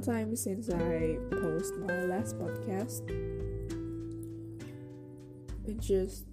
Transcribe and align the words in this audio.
long 0.00 0.16
time 0.16 0.36
since 0.36 0.70
I 0.70 1.18
post 1.30 1.76
my 1.76 2.04
last 2.04 2.38
podcast. 2.38 3.02
It's 5.66 5.86
just 5.86 6.24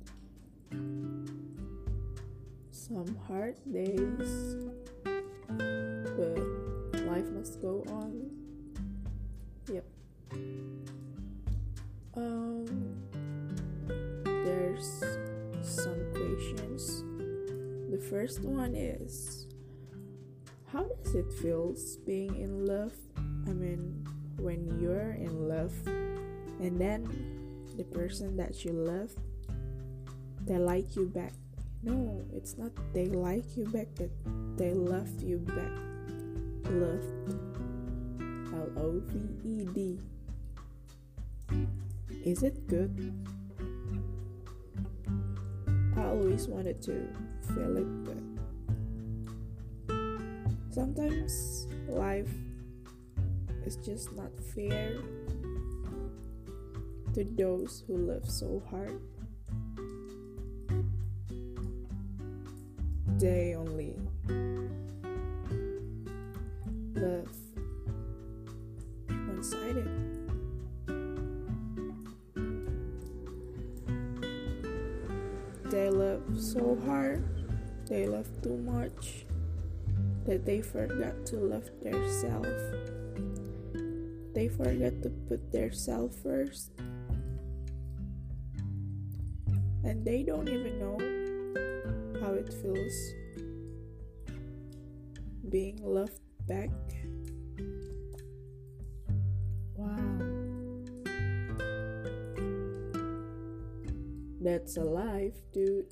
some 2.72 3.18
hard 3.28 3.56
days, 3.72 4.56
but 5.04 7.02
life 7.08 7.30
must 7.32 7.62
go 7.62 7.84
on. 7.90 8.30
Yep. 9.72 9.86
Um, 12.16 12.96
there's 14.24 15.04
some 15.62 16.00
questions. 16.14 17.04
The 17.92 18.00
first 18.10 18.42
one 18.44 18.76
is 18.76 19.48
how 20.72 20.84
does 20.84 21.16
it 21.16 21.32
feel 21.34 21.76
being 22.06 22.36
in 22.36 22.66
love? 22.66 22.94
I 23.48 23.54
mean, 23.54 24.06
when 24.38 24.80
you're 24.80 25.14
in 25.14 25.48
love 25.48 25.74
and 26.60 26.80
then 26.80 27.08
the 27.78 27.84
person 27.84 28.36
that 28.38 28.66
you 28.66 28.72
love 28.72 29.12
they 30.46 30.58
like 30.58 30.96
you 30.96 31.06
back. 31.08 31.34
No, 31.84 32.24
it's 32.34 32.58
not 32.58 32.72
they 32.94 33.08
like 33.08 33.58
you 33.58 33.66
back, 33.66 33.88
that 33.96 34.12
they 34.58 34.74
love 34.74 35.10
you 35.22 35.38
back. 35.40 35.72
Loved. 36.72 37.12
L 38.54 38.72
O 38.78 39.02
V 39.06 39.20
E 39.44 39.66
D. 39.74 40.00
Is 42.26 42.44
it 42.44 42.68
good? 42.68 43.14
I 45.98 46.04
always 46.04 46.48
wanted 46.48 46.82
to 46.84 47.08
feel 47.54 47.78
it, 47.78 48.04
but 48.06 48.18
Sometimes 50.78 51.68
life 51.90 52.30
is 53.68 53.76
just 53.76 54.16
not 54.16 54.32
fair 54.56 54.96
to 57.14 57.26
those 57.36 57.84
who 57.86 57.98
love 57.98 58.26
so 58.26 58.64
hard. 58.70 59.02
They 63.20 63.56
only 63.56 63.98
love 66.96 67.28
one 69.10 69.44
sided. 69.44 69.90
They 75.66 75.90
love 75.90 76.24
so 76.38 76.80
hard, 76.86 77.22
they 77.88 78.08
love 78.08 78.28
too 78.42 78.56
much 78.56 79.26
that 80.26 80.46
they 80.46 80.62
forgot 80.62 81.26
to 81.26 81.36
love 81.36 81.70
their 81.82 82.08
self. 82.08 82.48
They 84.38 84.50
forget 84.50 85.02
to 85.02 85.10
put 85.10 85.52
their 85.52 85.72
self 85.72 86.14
first. 86.22 86.70
And 89.84 90.06
they 90.06 90.22
don't 90.22 90.48
even 90.48 90.78
know 90.78 91.00
how 92.22 92.34
it 92.34 92.54
feels 92.54 92.94
being 95.50 95.80
loved 95.82 96.22
back. 96.48 96.70
Wow. 99.76 100.20
That's 104.40 104.78
a 104.78 104.84
life, 104.84 105.34
dude. 105.52 105.88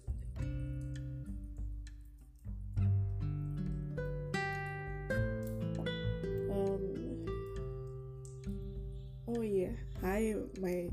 My 10.59 10.89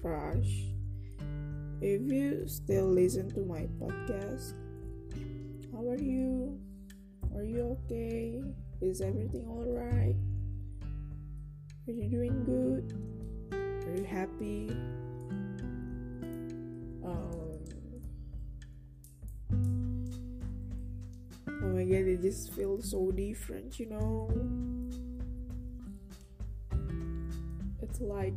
crush. 0.00 0.72
If 1.80 2.02
you 2.12 2.46
still 2.46 2.86
listen 2.86 3.30
to 3.30 3.40
my 3.40 3.66
podcast 3.80 4.54
how 5.80 5.88
are 5.88 5.96
you? 5.96 6.60
Are 7.34 7.42
you 7.42 7.78
okay? 7.86 8.42
Is 8.82 9.00
everything 9.00 9.46
all 9.48 9.64
right? 9.64 10.14
Are 11.88 11.92
you 11.92 12.08
doing 12.10 12.44
good? 12.44 12.92
Are 13.52 13.96
you 13.96 14.04
happy? 14.04 14.68
Um 17.02 17.64
oh 21.48 21.72
my 21.72 21.84
god 21.84 22.04
it 22.12 22.20
just 22.20 22.52
feels 22.52 22.90
so 22.90 23.10
different 23.10 23.78
you 23.80 23.86
know 23.88 24.28
like 28.00 28.34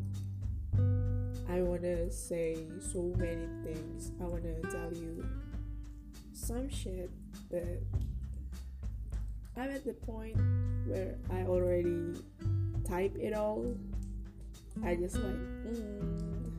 I 1.50 1.62
want 1.62 1.82
to 1.84 2.12
say 2.12 2.58
so 2.80 3.14
many 3.18 3.48
things. 3.64 4.12
I 4.20 4.26
want 4.26 4.44
to 4.44 4.62
tell 4.70 4.92
you 4.94 5.26
some 6.34 6.70
shit, 6.70 7.10
but 7.50 7.82
I'm 9.56 9.70
at 9.70 9.86
the 9.86 9.94
point 9.94 10.38
where 10.88 11.16
I 11.32 11.44
already 11.44 12.16
type 12.88 13.16
it 13.20 13.34
all. 13.34 13.76
I 14.84 14.96
just 14.96 15.16
like, 15.16 15.38
mm, 15.70 16.52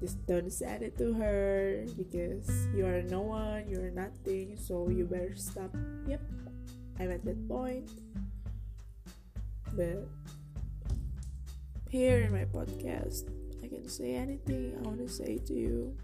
just 0.00 0.24
don't 0.26 0.52
send 0.52 0.82
it 0.82 0.96
to 0.98 1.12
her 1.14 1.84
because 1.96 2.48
you 2.74 2.86
are 2.86 3.02
no 3.02 3.22
one, 3.22 3.68
you 3.68 3.80
are 3.80 3.90
nothing, 3.90 4.56
so 4.56 4.88
you 4.88 5.04
better 5.04 5.34
stop. 5.34 5.74
Yep, 6.06 6.20
I'm 7.00 7.10
at 7.10 7.24
that 7.24 7.48
point. 7.48 7.90
But 9.74 10.06
here 11.88 12.20
in 12.20 12.32
my 12.32 12.44
podcast, 12.44 13.30
I 13.62 13.68
can 13.68 13.88
say 13.88 14.14
anything 14.14 14.76
I 14.78 14.82
want 14.82 14.98
to 14.98 15.08
say 15.08 15.38
to 15.38 15.54
you. 15.54 15.96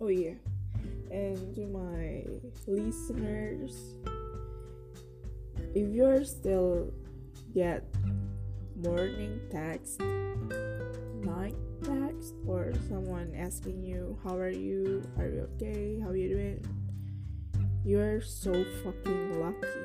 Oh, 0.00 0.08
yeah. 0.08 0.34
And 1.10 1.54
to 1.54 1.66
my 1.66 2.24
listeners, 2.66 3.96
if 5.74 5.94
you're 5.94 6.24
still 6.24 6.92
get 7.54 7.84
morning 8.76 9.40
text, 9.50 10.00
night 11.22 11.56
text, 11.82 12.34
or 12.46 12.72
someone 12.88 13.32
asking 13.36 13.82
you, 13.82 14.18
How 14.24 14.36
are 14.36 14.50
you? 14.50 15.02
Are 15.16 15.26
you 15.26 15.48
okay? 15.56 15.98
How 16.00 16.10
are 16.10 16.16
you 16.16 16.28
doing? 16.28 16.83
You're 17.84 18.20
so 18.20 18.52
fucking 18.82 19.40
lucky. 19.40 19.84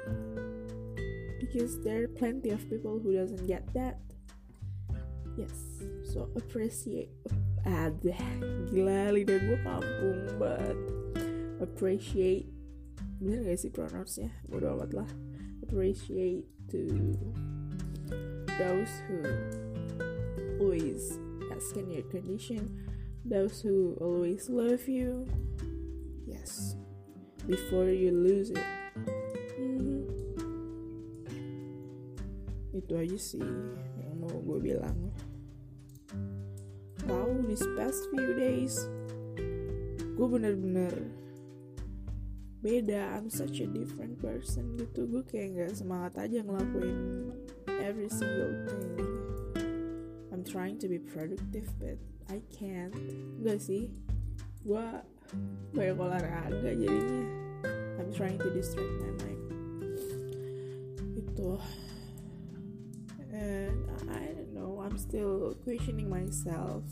Because 1.39 1.81
there 1.83 2.03
are 2.03 2.07
plenty 2.07 2.49
of 2.49 2.63
people 2.69 2.99
who 2.99 3.13
doesn't 3.13 3.45
get 3.47 3.67
that. 3.73 3.99
Yes 5.37 5.69
so 6.09 6.25
appreciate 6.33 7.13
ada 7.69 8.17
gila 8.73 9.13
lidah 9.13 9.37
gue 9.45 9.59
kampung 9.61 10.19
but 10.41 10.77
appreciate 11.61 12.49
bener 13.21 13.45
gak 13.45 13.59
sih 13.61 13.69
pronounce-nya 13.69 14.33
bodo 14.49 14.73
amat 14.73 14.91
lah 14.95 15.09
appreciate 15.61 16.49
to 16.71 17.13
those 18.57 18.89
who 19.05 19.21
always 20.57 21.21
ask 21.53 21.77
in 21.77 21.93
your 21.93 22.05
condition 22.09 22.65
those 23.27 23.61
who 23.61 23.93
always 24.01 24.49
love 24.49 24.87
you. 24.89 25.27
Yes 26.25 26.79
before 27.49 27.89
you 27.89 28.13
lose 28.13 28.53
it. 28.53 28.61
Mm-hmm. 29.57 30.05
Itu 32.77 32.93
aja 32.93 33.17
sih 33.17 33.41
yang 33.97 34.21
mau 34.21 34.37
gue 34.45 34.59
bilang. 34.61 35.09
Tahu 37.09 37.49
this 37.49 37.65
past 37.73 38.05
few 38.13 38.37
days, 38.37 38.77
gue 40.13 40.27
bener-bener 40.29 40.93
beda. 42.61 43.17
I'm 43.17 43.33
such 43.33 43.65
a 43.65 43.67
different 43.67 44.21
person 44.21 44.77
gitu. 44.77 45.09
Gue 45.09 45.25
kayak 45.25 45.57
nggak 45.57 45.73
semangat 45.73 46.21
aja 46.21 46.45
ngelakuin 46.45 47.33
every 47.81 48.13
single 48.13 48.53
thing. 48.69 49.09
I'm 50.29 50.45
trying 50.45 50.77
to 50.85 50.87
be 50.87 51.01
productive, 51.01 51.65
but 51.81 51.97
I 52.29 52.45
can't. 52.53 52.93
Enggak 53.41 53.57
sih. 53.57 53.89
Gue 54.61 54.85
banyak 55.75 55.97
olahraga 55.97 56.71
jadinya. 56.75 57.25
I'm 57.99 58.09
trying 58.13 58.37
to 58.41 58.49
distract 58.49 58.89
my 59.01 59.11
mind. 59.21 59.41
Itu. 61.17 61.59
And 63.29 63.87
I 64.09 64.33
don't 64.33 64.51
know 64.57 64.81
I'm 64.81 64.97
still 64.97 65.55
questioning 65.63 66.09
myself. 66.09 66.83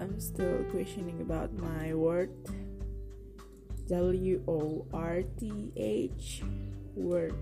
I'm 0.00 0.16
still 0.16 0.64
questioning 0.72 1.20
about 1.20 1.52
my 1.52 1.92
worth 1.92 2.32
W 3.90 4.40
O 4.48 4.86
R 4.94 5.20
T 5.36 5.72
H 5.76 6.40
worth 6.96 7.34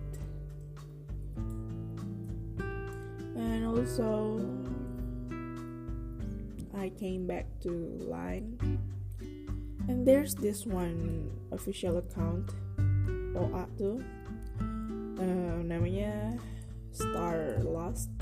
and 3.39 3.65
also 3.65 4.43
I 6.75 6.91
came 6.99 7.27
back 7.27 7.47
to 7.63 7.71
line 8.03 8.59
and 9.89 10.05
there's 10.05 10.37
this 10.37 10.69
one 10.69 11.33
official 11.51 11.97
account 11.99 12.53
OA 13.33 13.65
tuh 13.81 13.99
uh, 15.19 15.59
namanya 15.65 16.37
Star 16.93 17.61
Lost. 17.65 18.13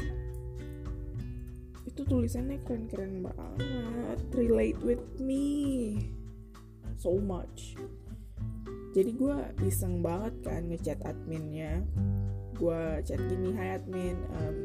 Itu 1.87 2.03
tulisannya 2.07 2.61
keren-keren 2.67 3.25
banget. 3.25 4.19
Relate 4.35 4.79
with 4.83 5.05
me 5.19 5.99
so 6.99 7.19
much. 7.19 7.75
Jadi 8.97 9.13
gue 9.13 9.37
iseng 9.65 10.01
banget 10.01 10.35
kan 10.45 10.63
ngechat 10.73 11.01
adminnya. 11.05 11.85
Gue 12.57 13.01
chat 13.05 13.21
gini 13.29 13.53
hi 13.53 13.77
admin. 13.77 14.17
Um, 14.41 14.59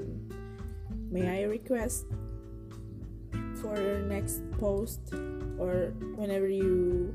may 1.11 1.27
I 1.27 1.47
request 1.47 2.07
for 3.59 3.75
your 3.75 4.03
next 4.07 4.39
post 4.55 5.11
or 5.61 5.93
whenever 6.17 6.49
you 6.49 7.13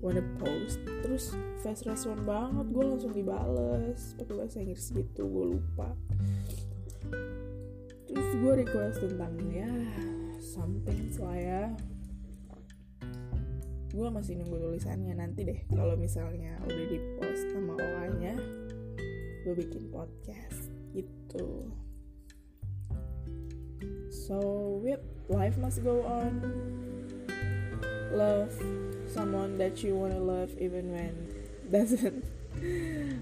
wanna 0.00 0.24
post 0.40 0.80
terus 1.04 1.36
fast 1.60 1.84
respon 1.84 2.24
banget 2.24 2.72
gue 2.72 2.84
langsung 2.88 3.12
dibales 3.12 4.16
pakai 4.16 4.32
bahasa 4.32 4.64
Inggris 4.64 4.88
gitu 4.96 5.28
gue 5.28 5.46
lupa. 5.60 5.92
Terus 8.08 8.28
gue 8.40 8.52
request 8.64 9.04
tentang 9.04 9.36
ya 9.52 9.68
something 10.40 11.12
lah 11.20 11.36
ya. 11.36 11.64
Gue 13.92 14.08
masih 14.08 14.40
nunggu 14.40 14.56
tulisannya 14.56 15.20
nanti 15.20 15.44
deh 15.44 15.60
kalau 15.68 16.00
misalnya 16.00 16.56
udah 16.64 16.86
di 16.88 16.98
post 17.20 17.44
sama 17.52 17.76
orangnya 17.76 18.40
gue 19.44 19.52
bikin 19.52 19.92
podcast 19.92 20.72
gitu. 20.96 21.68
So 24.08 24.40
yep 24.80 25.04
life 25.28 25.60
must 25.60 25.84
go 25.84 26.00
on 26.08 26.40
love 28.12 28.52
someone 29.06 29.58
that 29.58 29.82
you 29.82 29.94
wanna 29.94 30.18
love 30.18 30.50
even 30.58 30.92
when 30.92 31.14
doesn't 31.70 32.24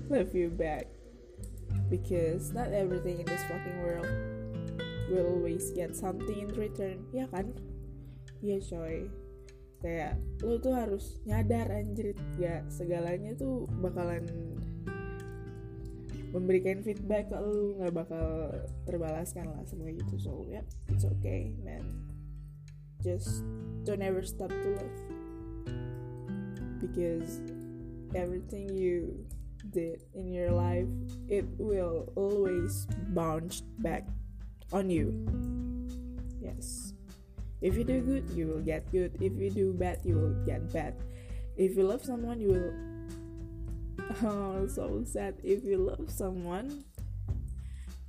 love 0.09 0.35
you 0.35 0.49
back. 0.49 0.87
Because 1.89 2.53
not 2.53 2.73
everything 2.73 3.21
in 3.21 3.27
this 3.27 3.41
fucking 3.49 3.81
world 3.81 4.09
will 5.09 5.27
always 5.27 5.71
get 5.73 5.97
something 5.97 6.37
in 6.37 6.53
return. 6.53 7.05
Ya 7.17 7.29
kan? 7.33 7.57
Iya 8.45 8.61
coy. 8.61 9.09
Kayak 9.81 10.21
lo 10.45 10.61
tuh 10.61 10.77
harus 10.77 11.17
nyadar 11.25 11.73
anjir. 11.73 12.13
Ya 12.37 12.61
segalanya 12.69 13.33
tuh 13.33 13.65
bakalan 13.81 14.29
memberikan 16.33 16.85
feedback 16.85 17.33
ke 17.33 17.39
lo 17.41 17.81
nggak 17.81 17.95
bakal 17.95 18.53
terbalaskan 18.85 19.49
lah 19.49 19.65
semua 19.65 19.89
gitu 19.93 20.17
so 20.21 20.33
yeah 20.45 20.65
it's 20.93 21.09
okay 21.09 21.57
man 21.65 22.08
just 23.03 23.45
don't 23.85 24.03
ever 24.03 24.23
stop 24.23 24.51
to 24.51 24.69
love 24.77 24.97
because 26.81 27.41
everything 28.15 28.75
you 28.75 29.27
did 29.71 30.03
in 30.15 30.33
your 30.33 30.51
life 30.51 30.87
it 31.29 31.45
will 31.59 32.13
always 32.17 32.87
bounce 33.11 33.61
back 33.79 34.07
on 34.73 34.91
you. 34.91 35.13
Yes. 36.41 36.93
If 37.61 37.77
you 37.77 37.85
do 37.85 38.01
good, 38.01 38.31
you 38.31 38.47
will 38.47 38.63
get 38.63 38.91
good. 38.93 39.19
If 39.21 39.35
you 39.35 39.51
do 39.51 39.73
bad, 39.73 39.99
you 40.05 40.15
will 40.15 40.39
get 40.47 40.73
bad. 40.73 40.95
If 41.57 41.77
you 41.77 41.83
love 41.83 42.05
someone, 42.05 42.41
you 42.41 42.49
will. 42.49 42.73
Oh, 44.23 44.67
so 44.67 45.05
sad. 45.05 45.35
If 45.43 45.65
you 45.65 45.77
love 45.77 46.09
someone, 46.09 46.85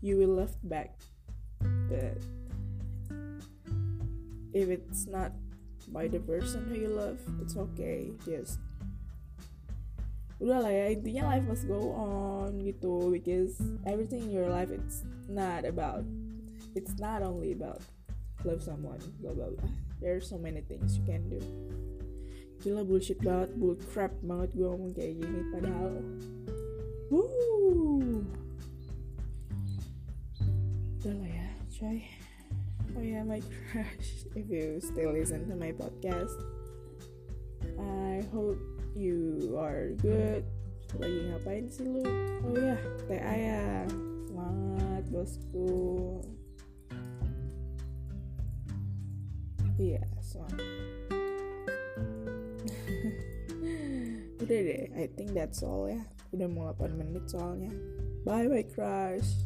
you 0.01 0.17
will 0.17 0.37
love 0.37 0.55
back. 0.63 0.95
But 1.59 2.23
if 4.53 4.69
it's 4.69 5.07
not 5.07 5.31
by 5.89 6.07
the 6.07 6.19
person 6.19 6.65
who 6.69 6.75
you 6.75 6.89
love, 6.89 7.19
it's 7.41 7.57
okay. 7.57 8.11
Just 8.25 8.59
udah 10.39 10.63
lah 10.63 10.71
ya 10.71 10.95
intinya 10.95 11.35
life 11.35 11.43
must 11.51 11.67
go 11.67 11.91
on 11.99 12.63
gitu 12.63 13.11
because 13.11 13.59
everything 13.83 14.23
in 14.23 14.31
your 14.31 14.47
life 14.47 14.71
it's 14.71 15.03
not 15.27 15.67
about 15.67 16.07
it's 16.79 16.95
not 16.95 17.19
only 17.19 17.51
about 17.51 17.83
love 18.47 18.63
someone 18.63 19.03
blah 19.19 19.35
blah 19.35 19.51
blah 19.51 19.67
are 19.99 20.23
so 20.23 20.39
many 20.39 20.63
things 20.63 20.95
you 20.95 21.03
can 21.03 21.27
do 21.27 21.43
gila 22.63 22.87
bullshit 22.87 23.19
banget 23.19 23.51
bull 23.59 23.75
crap 23.91 24.15
banget 24.23 24.55
gue 24.55 24.63
ngomong 24.63 24.95
kayak 24.95 25.19
gini 25.19 25.39
padahal 25.51 25.93
Woo. 27.11 28.23
udah 31.03 31.13
lah 31.19 31.29
ya 31.35 31.47
coy 31.67 31.99
oh 32.97 33.01
yeah 33.01 33.23
my 33.23 33.41
crush 33.69 34.25
if 34.39 34.49
you 34.49 34.79
still 34.81 35.13
listen 35.13 35.45
to 35.45 35.55
my 35.55 35.71
podcast 35.71 36.37
I 37.77 38.25
hope 38.33 38.59
you 38.95 39.53
are 39.59 39.93
good 40.01 40.45
lagi 40.97 41.19
ngapain 41.29 41.69
sih 41.69 41.85
lu 41.85 42.01
oh 42.49 42.55
ya 42.57 42.73
yeah, 42.73 42.79
TA 43.05 43.33
ya 43.37 43.63
semangat 44.25 45.03
bosku 45.13 45.69
Iya, 49.79 50.03
soalnya. 50.19 50.59
Udah 54.43 54.59
deh, 54.59 54.91
I 54.91 55.07
think 55.15 55.31
that's 55.31 55.63
all 55.63 55.87
ya. 55.87 56.03
Udah 56.35 56.51
mau 56.51 56.67
8 56.75 56.99
menit 56.99 57.31
soalnya. 57.31 57.71
Bye 58.27 58.51
bye 58.51 58.67
crush. 58.67 59.39